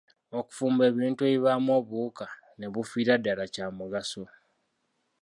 [0.39, 2.25] Okufumba ebintu ebibaamu obuwuka
[2.57, 4.23] ne bufiira ddala kya mugaso.